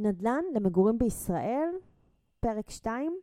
נדל"ן 0.00 0.44
למגורים 0.54 0.98
בישראל, 0.98 1.68
פרק 2.40 2.70
2, 2.70 3.18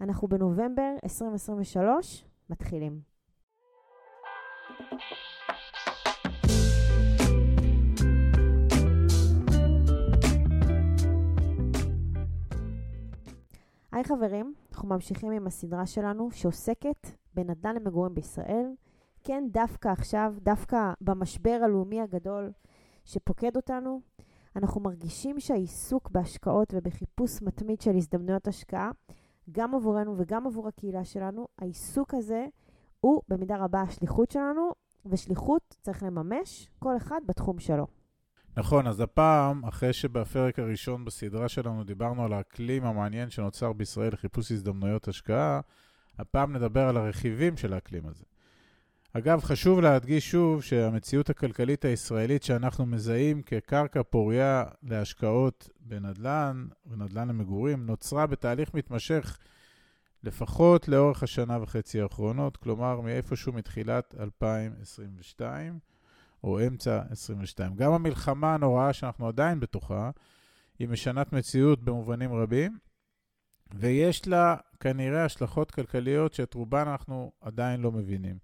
אנחנו 0.00 0.28
בנובמבר 0.28 0.94
2023, 1.04 2.24
מתחילים. 2.50 3.00
היי 13.92 14.04
חברים, 14.04 14.54
אנחנו 14.72 14.88
ממשיכים 14.88 15.30
עם 15.30 15.46
הסדרה 15.46 15.86
שלנו 15.86 16.30
שעוסקת 16.30 17.06
בנדל"ן 17.34 17.74
למגורים 17.74 18.14
בישראל. 18.14 18.66
כן, 19.24 19.44
דווקא 19.50 19.88
עכשיו, 19.88 20.34
דווקא 20.42 20.92
במשבר 21.00 21.60
הלאומי 21.64 22.00
הגדול 22.00 22.52
שפוקד 23.04 23.56
אותנו, 23.56 24.00
אנחנו 24.58 24.80
מרגישים 24.80 25.40
שהעיסוק 25.40 26.10
בהשקעות 26.10 26.74
ובחיפוש 26.76 27.42
מתמיד 27.42 27.80
של 27.80 27.96
הזדמנויות 27.96 28.48
השקעה, 28.48 28.90
גם 29.52 29.74
עבורנו 29.74 30.14
וגם 30.18 30.46
עבור 30.46 30.68
הקהילה 30.68 31.04
שלנו, 31.04 31.46
העיסוק 31.58 32.14
הזה 32.14 32.46
הוא 33.00 33.22
במידה 33.28 33.56
רבה 33.56 33.82
השליחות 33.82 34.30
שלנו, 34.30 34.70
ושליחות 35.06 35.76
צריך 35.82 36.02
לממש 36.02 36.68
כל 36.78 36.96
אחד 36.96 37.20
בתחום 37.26 37.58
שלו. 37.58 37.86
נכון, 38.56 38.86
אז 38.86 39.00
הפעם, 39.00 39.64
אחרי 39.64 39.92
שבפרק 39.92 40.58
הראשון 40.58 41.04
בסדרה 41.04 41.48
שלנו 41.48 41.84
דיברנו 41.84 42.24
על 42.24 42.32
האקלים 42.32 42.84
המעניין 42.84 43.30
שנוצר 43.30 43.72
בישראל 43.72 44.12
לחיפוש 44.12 44.52
הזדמנויות 44.52 45.08
השקעה, 45.08 45.60
הפעם 46.18 46.56
נדבר 46.56 46.88
על 46.88 46.96
הרכיבים 46.96 47.56
של 47.56 47.72
האקלים 47.72 48.06
הזה. 48.06 48.24
אגב, 49.12 49.40
חשוב 49.40 49.80
להדגיש 49.80 50.30
שוב 50.30 50.62
שהמציאות 50.62 51.30
הכלכלית 51.30 51.84
הישראלית 51.84 52.42
שאנחנו 52.42 52.86
מזהים 52.86 53.42
כקרקע 53.42 54.02
פוריה 54.02 54.64
להשקעות 54.82 55.68
בנדל"ן, 55.80 56.66
בנדל"ן 56.86 57.28
למגורים, 57.28 57.86
נוצרה 57.86 58.26
בתהליך 58.26 58.74
מתמשך 58.74 59.38
לפחות 60.22 60.88
לאורך 60.88 61.22
השנה 61.22 61.62
וחצי 61.62 62.00
האחרונות, 62.00 62.56
כלומר 62.56 63.00
מאיפשהו 63.00 63.52
מתחילת 63.52 64.14
2022 64.20 65.78
או 66.44 66.66
אמצע 66.66 67.02
22. 67.10 67.74
גם 67.74 67.92
המלחמה 67.92 68.54
הנוראה 68.54 68.92
שאנחנו 68.92 69.28
עדיין 69.28 69.60
בתוכה, 69.60 70.10
היא 70.78 70.88
משנת 70.88 71.32
מציאות 71.32 71.84
במובנים 71.84 72.32
רבים, 72.32 72.78
ויש 73.74 74.28
לה 74.28 74.56
כנראה 74.80 75.24
השלכות 75.24 75.70
כלכליות 75.70 76.34
שאת 76.34 76.54
רובן 76.54 76.88
אנחנו 76.88 77.32
עדיין 77.40 77.80
לא 77.80 77.92
מבינים. 77.92 78.38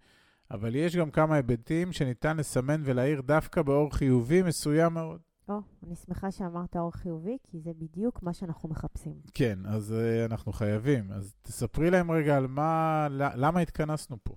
אבל 0.54 0.74
יש 0.74 0.96
גם 0.96 1.10
כמה 1.10 1.34
היבטים 1.34 1.92
שניתן 1.92 2.36
לסמן 2.36 2.82
ולהעיר 2.84 3.20
דווקא 3.20 3.62
באור 3.62 3.94
חיובי 3.94 4.42
מסוים 4.42 4.94
מאוד. 4.94 5.20
או, 5.48 5.58
oh, 5.58 5.86
אני 5.86 5.96
שמחה 5.96 6.30
שאמרת 6.30 6.76
אור 6.76 6.90
חיובי, 6.92 7.36
כי 7.42 7.60
זה 7.60 7.70
בדיוק 7.78 8.22
מה 8.22 8.32
שאנחנו 8.32 8.68
מחפשים. 8.68 9.14
כן, 9.34 9.58
אז 9.66 9.94
uh, 9.94 10.32
אנחנו 10.32 10.52
חייבים. 10.52 11.12
אז 11.12 11.34
תספרי 11.42 11.90
להם 11.90 12.10
רגע 12.10 12.36
על 12.36 12.46
מה, 12.46 13.06
למה 13.10 13.60
התכנסנו 13.60 14.16
פה. 14.22 14.34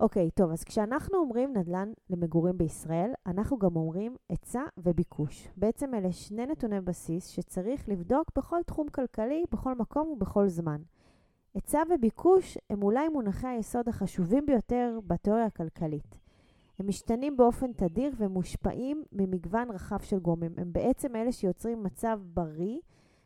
אוקיי, 0.00 0.26
okay, 0.26 0.30
טוב, 0.34 0.50
אז 0.50 0.64
כשאנחנו 0.64 1.18
אומרים 1.18 1.56
נדל"ן 1.56 1.92
למגורים 2.10 2.58
בישראל, 2.58 3.10
אנחנו 3.26 3.58
גם 3.58 3.76
אומרים 3.76 4.16
היצע 4.28 4.62
וביקוש. 4.78 5.48
בעצם 5.56 5.94
אלה 5.94 6.12
שני 6.12 6.46
נתוני 6.46 6.80
בסיס 6.80 7.26
שצריך 7.26 7.88
לבדוק 7.88 8.30
בכל 8.36 8.60
תחום 8.66 8.88
כלכלי, 8.88 9.44
בכל 9.52 9.74
מקום 9.74 10.08
ובכל 10.08 10.48
זמן. 10.48 10.80
היצע 11.54 11.82
וביקוש 11.94 12.58
הם 12.70 12.82
אולי 12.82 13.08
מונחי 13.08 13.46
היסוד 13.46 13.88
החשובים 13.88 14.46
ביותר 14.46 14.98
בתיאוריה 15.06 15.46
הכלכלית. 15.46 16.16
הם 16.78 16.88
משתנים 16.88 17.36
באופן 17.36 17.72
תדיר 17.72 18.12
ומושפעים 18.18 19.04
ממגוון 19.12 19.70
רחב 19.70 20.00
של 20.00 20.18
גורמים. 20.18 20.52
הם 20.56 20.72
בעצם 20.72 21.16
אלה 21.16 21.32
שיוצרים 21.32 21.82
מצב 21.82 22.20
בריא 22.22 22.78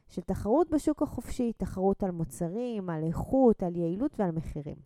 של 0.09 0.23
תחרות 0.23 0.71
בשוק 0.71 1.03
החופשי, 1.03 1.53
תחרות 1.57 2.03
על 2.03 2.11
מוצרים, 2.11 2.91
על 2.91 3.05
איכות, 3.05 3.63
על 3.63 3.77
יעילות 3.77 4.13
ועל 4.19 4.31
מחירים. 4.31 4.77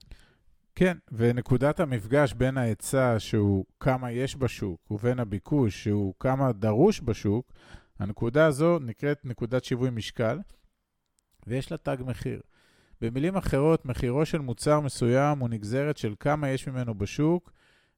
כן, 0.74 0.96
ונקודת 1.12 1.80
המפגש 1.80 2.32
בין 2.32 2.58
ההיצע, 2.58 3.14
שהוא 3.18 3.64
כמה 3.80 4.12
יש 4.12 4.36
בשוק, 4.36 4.90
ובין 4.90 5.18
הביקוש, 5.18 5.84
שהוא 5.84 6.14
כמה 6.20 6.52
דרוש 6.52 7.00
בשוק, 7.00 7.52
הנקודה 7.98 8.46
הזו 8.46 8.78
נקראת 8.78 9.24
נקודת 9.24 9.64
שיווי 9.64 9.90
משקל, 9.90 10.38
ויש 11.46 11.72
לה 11.72 11.78
תג 11.78 11.96
מחיר. 12.06 12.40
במילים 13.00 13.36
אחרות, 13.36 13.84
מחירו 13.84 14.26
של 14.26 14.38
מוצר 14.38 14.80
מסוים 14.80 15.38
הוא 15.38 15.48
נגזרת 15.48 15.96
של 15.96 16.14
כמה 16.20 16.48
יש 16.48 16.68
ממנו 16.68 16.94
בשוק 16.94 17.52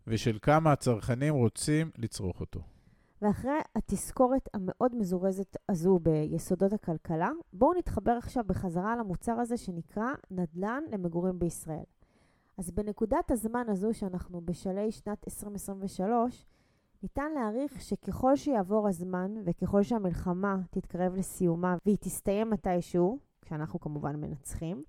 ושל 0.07 0.39
כמה 0.43 0.73
הצרכנים 0.73 1.35
רוצים 1.35 1.91
לצרוך 1.99 2.41
אותו. 2.41 2.61
ואחרי 3.23 3.59
התזכורת 3.77 4.49
המאוד 4.55 4.95
מזורזת 4.95 5.57
הזו 5.69 5.99
ביסודות 5.99 6.73
הכלכלה, 6.73 7.31
בואו 7.53 7.79
נתחבר 7.79 8.13
עכשיו 8.13 8.45
בחזרה 8.47 8.97
למוצר 8.97 9.33
הזה 9.33 9.57
שנקרא 9.57 10.07
נדל"ן 10.31 10.83
למגורים 10.93 11.39
בישראל. 11.39 11.85
אז 12.59 12.71
בנקודת 12.71 13.31
הזמן 13.31 13.65
הזו 13.69 13.95
שאנחנו 13.95 14.41
בשלהי 14.41 14.93
שנת 14.93 15.25
2023, 15.29 16.47
ניתן 17.03 17.33
להעריך 17.35 17.81
שככל 17.81 18.37
שיעבור 18.37 18.89
הזמן 18.89 19.35
וככל 19.45 19.83
שהמלחמה 19.83 20.57
תתקרב 20.71 21.15
לסיומה 21.15 21.77
והיא 21.87 21.97
תסתיים 22.01 22.51
מתישהו, 22.51 23.19
שאנחנו 23.49 23.81
כמובן 23.81 24.17
מנצחים. 24.17 24.83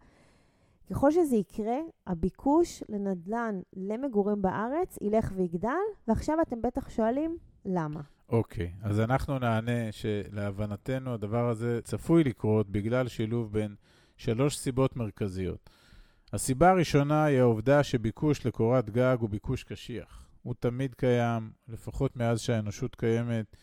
ככל 0.89 1.11
שזה 1.11 1.35
יקרה, 1.35 1.77
הביקוש 2.07 2.83
לנדל"ן 2.89 3.59
למגורים 3.73 4.41
בארץ 4.41 4.97
ילך 5.01 5.31
ויגדל, 5.35 5.69
ועכשיו 6.07 6.37
אתם 6.41 6.61
בטח 6.61 6.89
שואלים, 6.89 7.37
למה? 7.65 8.01
אוקיי, 8.29 8.71
okay, 8.81 8.87
אז 8.87 8.99
אנחנו 8.99 9.39
נענה 9.39 9.91
שלהבנתנו 9.91 11.13
הדבר 11.13 11.49
הזה 11.49 11.79
צפוי 11.83 12.23
לקרות 12.23 12.69
בגלל 12.69 13.07
שילוב 13.07 13.53
בין 13.53 13.75
שלוש 14.17 14.57
סיבות 14.57 14.95
מרכזיות. 14.95 15.69
הסיבה 16.33 16.69
הראשונה 16.69 17.23
היא 17.23 17.39
העובדה 17.39 17.83
שביקוש 17.83 18.45
לקורת 18.45 18.89
גג 18.89 19.17
הוא 19.19 19.29
ביקוש 19.29 19.63
קשיח. 19.63 20.27
הוא 20.43 20.53
תמיד 20.59 20.95
קיים, 20.95 21.51
לפחות 21.67 22.17
מאז 22.17 22.39
שהאנושות 22.39 22.95
קיימת. 22.95 23.55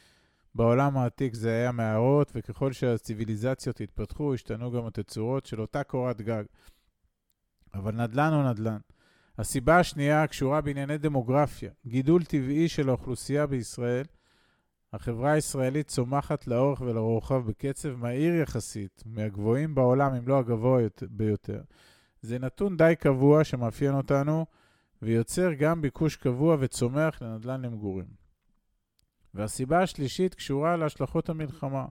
בעולם 0.54 0.96
העתיק 0.96 1.34
זה 1.34 1.50
היה 1.50 1.72
מערות, 1.72 2.32
וככל 2.34 2.72
שהציוויליזציות 2.72 3.80
התפתחו, 3.80 4.34
השתנו 4.34 4.70
גם 4.70 4.86
התצורות 4.86 5.46
של 5.46 5.60
אותה 5.60 5.84
קורת 5.84 6.20
גג. 6.20 6.44
אבל 7.74 7.94
נדל"ן 7.94 8.32
הוא 8.32 8.50
נדל"ן. 8.50 8.78
הסיבה 9.38 9.78
השנייה 9.78 10.26
קשורה 10.26 10.60
בענייני 10.60 10.98
דמוגרפיה, 10.98 11.70
גידול 11.86 12.24
טבעי 12.24 12.68
של 12.68 12.88
האוכלוסייה 12.88 13.46
בישראל. 13.46 14.04
החברה 14.92 15.32
הישראלית 15.32 15.88
צומחת 15.88 16.46
לאורך 16.46 16.80
ולרוחב 16.80 17.46
בקצב 17.46 17.94
מהיר 17.94 18.34
יחסית, 18.34 19.02
מהגבוהים 19.06 19.74
בעולם, 19.74 20.14
אם 20.14 20.28
לא 20.28 20.38
הגבוה 20.38 20.82
ביותר. 21.10 21.60
זה 22.22 22.38
נתון 22.38 22.76
די 22.76 22.94
קבוע 22.98 23.44
שמאפיין 23.44 23.94
אותנו, 23.94 24.46
ויוצר 25.02 25.52
גם 25.52 25.82
ביקוש 25.82 26.16
קבוע 26.16 26.56
וצומח 26.60 27.22
לנדל"ן 27.22 27.62
למגורים. 27.62 28.27
והסיבה 29.34 29.82
השלישית 29.82 30.34
קשורה 30.34 30.76
להשלכות 30.76 31.28
המלחמה. 31.28 31.84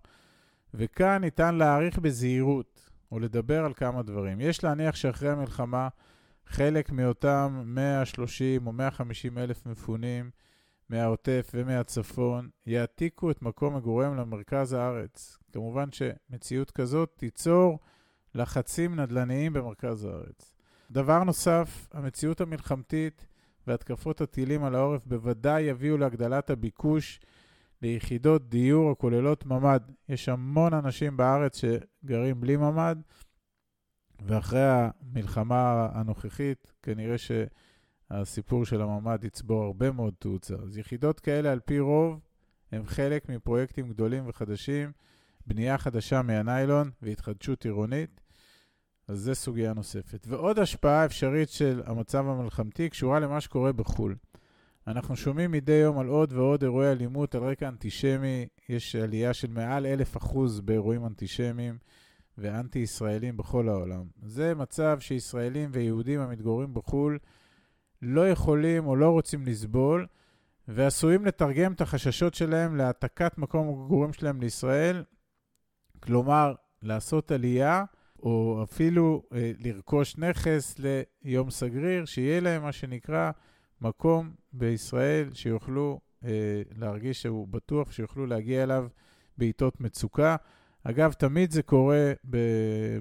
וכאן 0.74 1.22
ניתן 1.22 1.56
להעריך 1.56 2.00
בזהירות, 2.00 2.90
או 3.12 3.20
לדבר 3.20 3.66
על 3.66 3.74
כמה 3.74 4.04
דברים. 4.04 4.42
יש 4.42 4.64
להניח 4.64 4.96
שאחרי 4.96 5.30
המלחמה, 5.30 5.88
חלק 6.46 6.92
מאותם 6.92 7.64
130 7.66 8.68
או 8.68 8.72
150 8.72 9.38
אלף 9.38 9.66
מפונים 9.66 10.30
מהעוטף 10.90 11.52
ומהצפון 11.54 12.50
יעתיקו 12.66 13.32
את 13.32 13.42
מקום 13.42 13.76
מגוריהם 13.76 14.18
למרכז 14.18 14.74
הארץ. 14.74 15.38
כמובן 15.54 15.90
שמציאות 15.92 16.72
כזאת 16.72 17.14
תיצור 17.18 17.80
לחצים 18.36 19.00
נדל"ניים 19.00 19.54
במרכז 19.54 20.06
הארץ. 20.06 20.56
דבר 20.92 21.24
נוסף, 21.24 21.88
המציאות 21.94 22.42
המלחמתית 22.42 23.28
והתקפות 23.68 24.22
הטילים 24.22 24.64
על 24.64 24.76
העורף 24.76 25.06
בוודאי 25.06 25.62
יביאו 25.62 25.98
להגדלת 25.98 26.50
הביקוש 26.50 27.20
ליחידות 27.82 28.50
דיור 28.50 28.92
הכוללות 28.92 29.46
ממ"ד. 29.46 29.82
יש 30.10 30.30
המון 30.30 30.74
אנשים 30.74 31.18
בארץ 31.18 31.62
שגרים 31.62 32.42
בלי 32.42 32.58
ממ"ד, 32.58 32.96
ואחרי 34.22 34.64
המלחמה 34.64 35.90
הנוכחית, 35.92 36.74
כנראה 36.84 37.16
שהסיפור 37.18 38.66
של 38.66 38.82
הממ"ד 38.82 39.24
יצבור 39.24 39.64
הרבה 39.64 39.92
מאוד 39.92 40.14
תאוצה. 40.20 40.56
אז 40.56 40.78
יחידות 40.78 41.20
כאלה, 41.20 41.52
על 41.52 41.60
פי 41.60 41.80
רוב, 41.80 42.20
הם 42.72 42.86
חלק 42.86 43.30
מפרויקטים 43.30 43.90
גדולים 43.90 44.24
וחדשים, 44.28 44.92
בנייה 45.48 45.78
חדשה 45.78 46.22
מהניילון 46.22 46.92
והתחדשות 47.02 47.66
עירונית. 47.66 48.22
אז 49.08 49.20
זו 49.20 49.36
סוגיה 49.36 49.74
נוספת. 49.74 50.28
ועוד 50.30 50.60
השפעה 50.60 51.06
אפשרית 51.06 51.50
של 51.50 51.82
המצב 51.86 52.28
המלחמתי 52.28 52.90
קשורה 52.90 53.20
למה 53.20 53.42
שקורה 53.42 53.74
בחו"ל. 53.74 54.16
אנחנו 54.88 55.16
שומעים 55.16 55.52
מדי 55.52 55.72
יום 55.72 56.00
על 56.00 56.08
עוד 56.08 56.34
ועוד 56.34 56.64
אירועי 56.64 56.92
אלימות 56.92 57.36
על 57.36 57.44
רקע 57.44 57.68
אנטישמי. 57.68 58.48
יש 58.70 58.96
עלייה 58.96 59.34
של 59.34 59.48
מעל 59.48 59.86
אלף 59.86 60.18
אחוז 60.18 60.62
באירועים 60.62 61.06
אנטישמיים 61.06 61.78
ואנטי-ישראלים 62.38 63.38
בכל 63.38 63.70
העולם. 63.70 64.04
זה 64.24 64.56
מצב 64.56 64.98
שישראלים 65.00 65.70
ויהודים 65.74 66.20
המתגוררים 66.20 66.74
בחו"ל 66.74 67.18
לא 68.02 68.30
יכולים 68.30 68.88
או 68.88 68.96
לא 68.96 69.10
רוצים 69.10 69.46
לסבול, 69.46 70.08
ועשויים 70.68 71.26
לתרגם 71.26 71.74
את 71.74 71.82
החששות 71.82 72.34
שלהם 72.34 72.76
להעתקת 72.76 73.38
מקום 73.38 73.68
המגורים 73.68 74.14
שלהם 74.14 74.42
לישראל 74.42 75.04
כלומר, 76.00 76.54
לעשות 76.82 77.32
עלייה, 77.32 77.84
או 78.28 78.64
אפילו 78.64 79.24
אה, 79.34 79.52
לרכוש 79.60 80.18
נכס 80.18 80.76
ליום 81.24 81.50
סגריר, 81.52 82.06
שיהיה 82.06 82.40
להם 82.40 82.62
מה 82.62 82.72
שנקרא 82.72 83.32
מקום 83.82 84.32
בישראל 84.54 85.34
שיוכלו 85.34 86.00
אה, 86.26 86.62
להרגיש 86.78 87.22
שהוא 87.22 87.48
בטוח, 87.48 87.92
שיוכלו 87.92 88.26
להגיע 88.26 88.64
אליו 88.64 88.88
בעיתות 89.38 89.82
מצוקה. 89.82 90.36
אגב, 90.84 91.14
תמיד 91.14 91.52
זה 91.52 91.62
קורה 91.62 92.14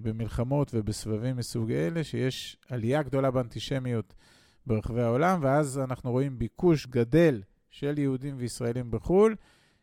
במלחמות 0.02 0.70
ובסבבים 0.74 1.36
מסוג 1.36 1.72
אלה, 1.72 2.04
שיש 2.04 2.56
עלייה 2.68 3.02
גדולה 3.02 3.30
באנטישמיות 3.30 4.14
ברחבי 4.66 5.02
העולם, 5.02 5.38
ואז 5.42 5.78
אנחנו 5.78 6.10
רואים 6.10 6.38
ביקוש 6.38 6.86
גדל 6.86 7.42
של 7.70 7.98
יהודים 7.98 8.34
וישראלים 8.38 8.90
בחו"ל, 8.90 9.34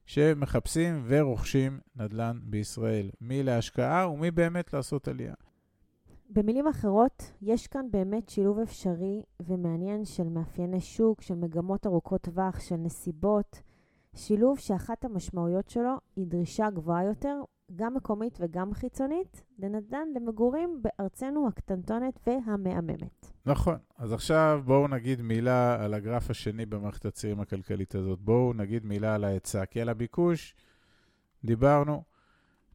שמחפשים 0.06 1.04
ורוכשים 1.08 1.80
נדל"ן 1.96 2.40
בישראל, 2.44 3.10
מי 3.22 3.44
להשקעה 3.44 4.10
ומי 4.10 4.32
באמת 4.32 4.74
לעשות 4.74 5.08
עלייה. 5.08 5.34
במילים 6.30 6.68
אחרות, 6.68 7.32
יש 7.42 7.68
כאן 7.68 7.86
באמת 7.92 8.30
שילוב 8.30 8.60
אפשרי 8.60 9.24
ומעניין 9.40 10.06
של 10.06 10.30
מאפייני 10.30 10.82
שוק, 10.82 11.22
של 11.22 11.36
מגמות 11.36 11.86
ארוכות 11.86 12.22
טווח, 12.22 12.60
של 12.60 12.76
נסיבות, 12.76 13.62
שילוב 14.16 14.60
שאחת 14.60 15.06
המשמעויות 15.06 15.70
שלו 15.70 15.94
היא 16.16 16.28
דרישה 16.28 16.70
גבוהה 16.70 17.04
יותר 17.04 17.42
גם 17.76 17.94
מקומית 17.94 18.38
וגם 18.42 18.74
חיצונית, 18.74 19.44
לנדל"ן 19.60 20.08
למגורים 20.16 20.82
בארצנו 20.82 21.48
הקטנטונת 21.48 22.20
והמהממת. 22.28 23.32
נכון. 23.46 23.78
אז 23.98 24.14
עכשיו 24.14 24.62
בואו 24.66 24.88
נגיד 24.88 25.22
מילה 25.22 25.84
על 25.84 25.94
הגרף 25.94 26.30
השני 26.30 26.66
במערכת 26.66 27.06
הצירים 27.06 27.40
הכלכלית 27.40 27.96
הזאת. 27.96 28.20
בואו 28.20 28.54
נגיד 28.54 28.86
מילה 28.86 29.16
על 29.16 29.24
ההיצע, 29.24 29.66
כי 29.66 29.82
על 29.82 29.90
הביקוש 29.90 30.56
דיברנו. 31.46 32.04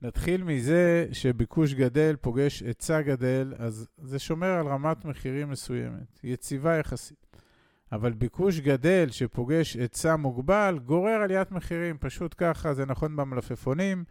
נתחיל 0.03 0.45
מזה 0.45 1.07
שביקוש 1.13 1.75
גדל 1.75 2.17
פוגש 2.21 2.63
היצע 2.63 3.03
גדל, 3.03 3.55
אז 3.59 3.89
זה 3.99 4.19
שומר 4.19 4.47
על 4.47 4.67
רמת 4.67 5.05
מחירים 5.05 5.51
מסוימת, 5.51 6.21
יציבה 6.25 6.77
יחסית. 6.77 7.27
אבל 7.93 8.13
ביקוש 8.13 8.61
גדל 8.61 9.07
שפוגש 9.11 9.77
היצע 9.77 10.17
מוגבל 10.17 10.79
גורר 10.85 11.23
עליית 11.23 11.53
מחירים, 11.53 11.97
פשוט 12.01 12.35
ככה, 12.39 12.75
זה 12.75 12.87
נכון 12.87 13.17
במלפפונים, 13.17 14.05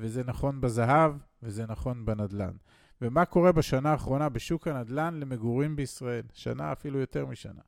וזה 0.00 0.24
נכון 0.24 0.60
בזהב, 0.60 1.12
וזה 1.42 1.66
נכון 1.66 2.04
בנדל"ן. 2.04 2.52
ומה 3.02 3.24
קורה 3.24 3.52
בשנה 3.52 3.90
האחרונה 3.90 4.28
בשוק 4.28 4.68
הנדל"ן 4.68 5.14
למגורים 5.14 5.76
בישראל? 5.76 6.22
שנה, 6.32 6.72
אפילו 6.72 6.98
יותר 6.98 7.26
משנה. 7.26 7.60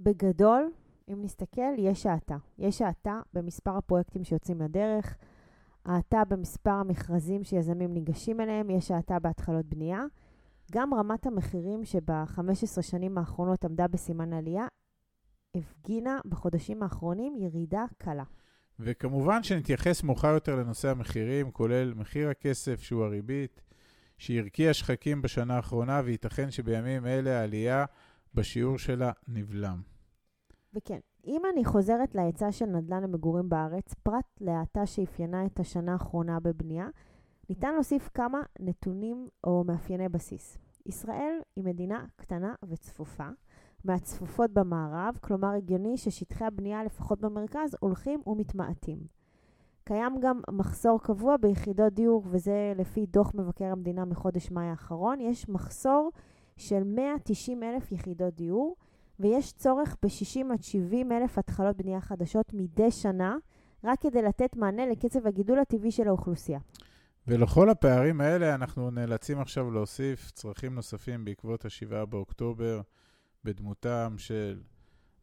בגדול, 0.00 0.70
אם 1.12 1.22
נסתכל, 1.22 1.78
יש 1.78 2.06
האטה. 2.06 2.36
יש 2.58 2.82
האטה 2.82 3.20
במספר 3.32 3.76
הפרויקטים 3.76 4.24
שיוצאים 4.24 4.60
לדרך, 4.60 5.16
האטה 5.84 6.24
במספר 6.24 6.70
המכרזים 6.70 7.44
שיזמים 7.44 7.94
ניגשים 7.94 8.40
אליהם, 8.40 8.70
יש 8.70 8.90
האטה 8.90 9.18
בהתחלות 9.18 9.66
בנייה. 9.66 10.04
גם 10.72 10.94
רמת 10.94 11.26
המחירים 11.26 11.84
שב-15 11.84 12.82
שנים 12.82 13.18
האחרונות 13.18 13.64
עמדה 13.64 13.88
בסימן 13.88 14.32
עלייה, 14.32 14.66
הפגינה 15.56 16.18
בחודשים 16.24 16.82
האחרונים 16.82 17.36
ירידה 17.36 17.84
קלה. 17.98 18.24
וכמובן 18.80 19.42
שנתייחס 19.42 20.02
מאוחר 20.02 20.28
יותר 20.34 20.56
לנושא 20.56 20.90
המחירים, 20.90 21.50
כולל 21.50 21.94
מחיר 21.94 22.30
הכסף, 22.30 22.82
שהוא 22.82 23.04
הריבית, 23.04 23.62
שהרקיע 24.18 24.74
שחקים 24.74 25.22
בשנה 25.22 25.56
האחרונה, 25.56 26.02
וייתכן 26.04 26.50
שבימים 26.50 27.06
אלה 27.06 27.40
העלייה 27.40 27.84
בשיעור 28.34 28.78
שלה 28.78 29.12
נבלם. 29.28 29.80
וכן, 30.74 30.98
אם 31.26 31.42
אני 31.52 31.64
חוזרת 31.64 32.14
להיצע 32.14 32.52
של 32.52 32.66
נדל"ן 32.66 33.02
למגורים 33.02 33.48
בארץ, 33.48 33.94
פרט 33.94 34.24
להאטה 34.40 34.86
שאפיינה 34.86 35.46
את 35.46 35.60
השנה 35.60 35.92
האחרונה 35.92 36.40
בבנייה, 36.40 36.88
ניתן 37.48 37.74
להוסיף 37.74 38.10
כמה 38.14 38.40
נתונים 38.60 39.28
או 39.44 39.64
מאפייני 39.66 40.08
בסיס. 40.08 40.58
ישראל 40.86 41.34
היא 41.56 41.64
מדינה 41.64 42.04
קטנה 42.16 42.54
וצפופה, 42.68 43.28
מהצפופות 43.84 44.50
במערב, 44.52 45.18
כלומר 45.20 45.48
הגיוני 45.48 45.96
ששטחי 45.96 46.44
הבנייה, 46.44 46.84
לפחות 46.84 47.20
במרכז, 47.20 47.76
הולכים 47.80 48.22
ומתמעטים. 48.26 48.98
קיים 49.84 50.16
גם 50.20 50.40
מחסור 50.50 51.00
קבוע 51.02 51.36
ביחידות 51.36 51.94
דיור, 51.94 52.22
וזה 52.30 52.72
לפי 52.76 53.06
דוח 53.06 53.34
מבקר 53.34 53.64
המדינה 53.64 54.04
מחודש 54.04 54.50
מאי 54.50 54.66
האחרון. 54.66 55.20
יש 55.20 55.48
מחסור 55.48 56.10
של 56.56 56.82
190 56.84 57.62
אלף 57.62 57.92
יחידות 57.92 58.34
דיור, 58.34 58.76
ויש 59.20 59.52
צורך 59.52 59.96
ב-60 60.02 60.52
עד 60.52 60.62
70 60.62 61.12
אלף 61.12 61.38
התחלות 61.38 61.76
בנייה 61.76 62.00
חדשות 62.00 62.54
מדי 62.54 62.90
שנה, 62.90 63.36
רק 63.84 64.00
כדי 64.00 64.22
לתת 64.22 64.56
מענה 64.56 64.86
לקצב 64.86 65.26
הגידול 65.26 65.58
הטבעי 65.58 65.90
של 65.90 66.08
האוכלוסייה. 66.08 66.58
ולכל 67.26 67.70
הפערים 67.70 68.20
האלה 68.20 68.54
אנחנו 68.54 68.90
נאלצים 68.90 69.40
עכשיו 69.40 69.70
להוסיף 69.70 70.30
צרכים 70.30 70.74
נוספים 70.74 71.24
בעקבות 71.24 71.64
ה-7 71.64 72.04
באוקטובר. 72.06 72.80
בדמותם 73.44 74.14
של 74.18 74.60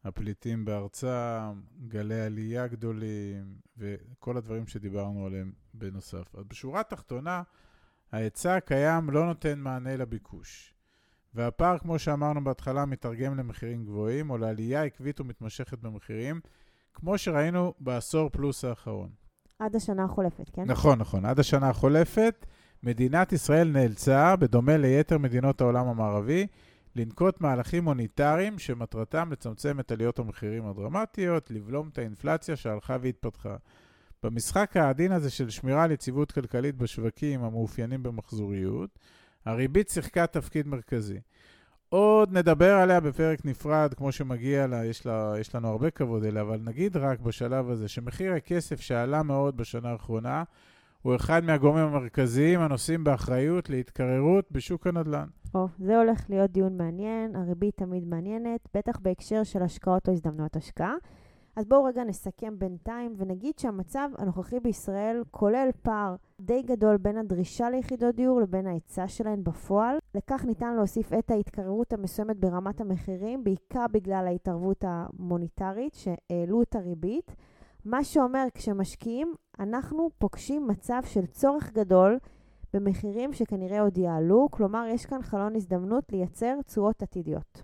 הפליטים 0.04 0.66
בארצם, 0.66 1.62
גלי 1.88 2.22
עלייה 2.22 2.68
גדולים 2.68 3.56
וכל 3.78 4.38
הדברים 4.38 4.68
שדיברנו 4.68 5.26
עליהם 5.26 5.52
בנוסף. 5.74 6.36
אז 6.36 6.44
בשורה 6.48 6.80
התחתונה, 6.80 7.44
ההיצע 8.12 8.56
הקיים 8.56 9.10
לא 9.10 9.26
נותן 9.26 9.60
מענה 9.60 9.98
לביקוש. 9.98 10.74
והפער, 11.34 11.78
כמו 11.78 12.00
שאמרנו 12.00 12.44
בהתחלה, 12.44 12.86
מתרגם 12.86 13.38
למחירים 13.38 13.86
גבוהים 13.86 14.30
או 14.30 14.38
לעלייה 14.38 14.84
עקבית 14.84 15.22
ומתמשכת 15.22 15.80
במחירים, 15.80 16.40
כמו 16.94 17.18
שראינו 17.18 17.74
בעשור 17.80 18.30
פלוס 18.30 18.66
האחרון. 18.66 19.10
עד 19.60 19.76
השנה 19.76 20.04
החולפת, 20.04 20.50
כן? 20.50 20.64
נכון, 20.66 21.00
נכון. 21.00 21.26
עד 21.26 21.40
השנה 21.40 21.70
החולפת, 21.70 22.46
מדינת 22.84 23.32
ישראל 23.34 23.72
נאלצה, 23.72 24.36
בדומה 24.36 24.78
ליתר 24.78 25.18
מדינות 25.18 25.62
העולם 25.62 25.88
המערבי, 25.88 26.48
לנקוט 26.96 27.42
מהלכים 27.42 27.84
מוניטריים 27.84 28.60
שמטרתם 28.60 29.32
לצמצם 29.32 29.80
את 29.80 29.92
עליות 29.92 30.20
המחירים 30.20 30.66
הדרמטיות, 30.66 31.52
לבלום 31.52 31.90
את 31.94 31.98
האינפלציה 31.98 32.56
שהלכה 32.56 32.98
והתפתחה. 33.02 33.56
במשחק 34.24 34.78
העדין 34.78 35.12
הזה 35.12 35.30
של 35.30 35.50
שמירה 35.50 35.84
על 35.84 35.92
יציבות 35.92 36.32
כלכלית 36.32 36.76
בשווקים 36.76 37.44
המאופיינים 37.44 38.04
במחזוריות, 38.04 39.00
הריבית 39.46 39.90
שיחקה 39.90 40.28
תפקיד 40.28 40.68
מרכזי. 40.68 41.20
עוד 41.90 42.38
נדבר 42.38 42.74
עליה 42.74 43.00
בפרק 43.00 43.46
נפרד, 43.46 43.94
כמו 43.94 44.12
שמגיע 44.12 44.68
לה, 44.68 44.86
יש, 44.86 45.06
לה, 45.06 45.34
יש 45.40 45.56
לנו 45.56 45.68
הרבה 45.68 45.90
כבוד 45.90 46.24
אליה, 46.24 46.42
אבל 46.42 46.60
נגיד 46.64 46.98
רק 46.98 47.20
בשלב 47.20 47.70
הזה 47.70 47.88
שמחיר 47.88 48.34
הכסף 48.34 48.82
שעלה 48.82 49.24
מאוד 49.24 49.58
בשנה 49.58 49.90
האחרונה, 49.90 50.44
הוא 51.02 51.16
אחד 51.16 51.44
מהגורמים 51.44 51.84
המרכזיים 51.84 52.60
הנושאים 52.60 53.04
באחריות 53.04 53.70
להתקררות 53.70 54.52
בשוק 54.52 54.88
הנדל"ן. 54.88 55.28
או, 55.56 55.68
זה 55.80 55.98
הולך 55.98 56.30
להיות 56.30 56.52
דיון 56.52 56.78
מעניין, 56.78 57.36
הריבית 57.36 57.78
תמיד 57.78 58.08
מעניינת, 58.08 58.68
בטח 58.74 59.00
בהקשר 59.00 59.44
של 59.44 59.62
השקעות 59.64 60.08
או 60.08 60.14
הזדמנויות 60.14 60.56
השקעה. 60.56 60.94
אז 61.56 61.66
בואו 61.66 61.84
רגע 61.84 62.04
נסכם 62.04 62.60
בינתיים 62.60 63.14
ונגיד 63.18 63.60
שהמצב 63.60 64.10
הנוכחי 64.18 64.60
בישראל 64.60 65.24
כולל 65.32 65.70
פער 65.82 66.16
די 66.42 66.62
גדול 66.62 66.98
בין 66.98 67.18
הדרישה 67.18 67.70
ליחידות 67.70 68.16
דיור 68.16 68.42
לבין 68.42 68.68
ההיצע 68.68 69.08
שלהן 69.08 69.44
בפועל. 69.44 69.98
לכך 70.16 70.46
ניתן 70.46 70.76
להוסיף 70.76 71.14
את 71.14 71.32
ההתקררות 71.32 71.94
המסוימת 71.94 72.38
ברמת 72.38 72.82
המחירים, 72.82 73.44
בעיקר 73.44 73.86
בגלל 73.92 74.28
ההתערבות 74.28 74.86
המוניטרית 74.88 75.94
שהעלו 75.94 76.62
את 76.62 76.76
הריבית. 76.76 77.32
מה 77.90 78.04
שאומר 78.04 78.46
כשמשקיעים, 78.54 79.34
אנחנו 79.60 80.10
פוגשים 80.18 80.68
מצב 80.68 81.02
של 81.06 81.26
צורך 81.26 81.72
גדול 81.74 82.18
במחירים 82.74 83.34
שכנראה 83.34 83.82
עוד 83.82 83.98
יעלו, 83.98 84.48
כלומר 84.52 84.86
יש 84.90 85.06
כאן 85.06 85.22
חלון 85.22 85.56
הזדמנות 85.56 86.04
לייצר 86.12 86.54
תשואות 86.66 87.04
עתידיות. 87.04 87.64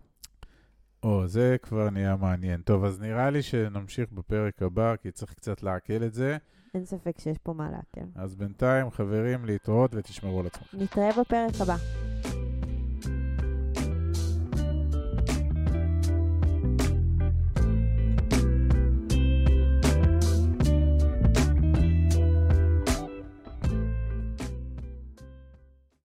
או, 1.03 1.27
זה 1.27 1.55
כבר 1.61 1.89
נהיה 1.89 2.15
מעניין. 2.15 2.61
טוב, 2.61 2.85
אז 2.85 3.01
נראה 3.01 3.29
לי 3.29 3.41
שנמשיך 3.41 4.11
בפרק 4.11 4.61
הבא, 4.61 4.95
כי 4.95 5.11
צריך 5.11 5.33
קצת 5.33 5.63
לעכל 5.63 6.03
את 6.05 6.13
זה. 6.13 6.37
אין 6.73 6.85
ספק 6.85 7.19
שיש 7.19 7.37
פה 7.37 7.53
מה 7.53 7.69
לעכל. 7.71 8.07
אז 8.15 8.35
בינתיים, 8.35 8.91
חברים, 8.91 9.45
להתראות 9.45 9.95
ותשמרו 9.95 10.39
על 10.39 10.45
עצמכם. 10.45 10.77
נתראה 10.77 11.09
בפרק 11.21 11.61
הבא. 11.61 11.75